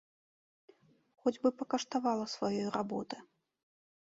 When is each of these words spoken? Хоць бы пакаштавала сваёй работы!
Хоць 1.23 1.35
бы 1.43 1.49
пакаштавала 1.59 2.25
сваёй 2.35 2.67
работы! 2.79 3.15